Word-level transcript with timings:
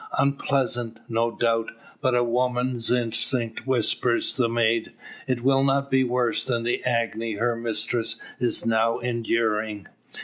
Unpleasant 0.17 0.99
no 1.07 1.29
doubt; 1.29 1.73
but 2.01 2.15
a 2.15 2.23
woman's 2.23 2.89
instinct 2.89 3.67
whispers 3.67 4.35
the 4.35 4.49
maid, 4.49 4.93
it 5.27 5.43
will 5.43 5.63
not 5.63 5.91
be 5.91 6.03
worse 6.03 6.43
than 6.43 6.63
the 6.63 6.83
agony 6.85 7.33
her 7.33 7.55
mistress 7.55 8.15
is 8.39 8.65
now 8.65 8.97
enduring. 8.97 9.87